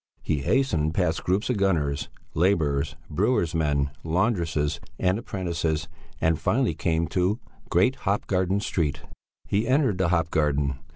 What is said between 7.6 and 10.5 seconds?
Great Hop Garden Street. He entered the Hop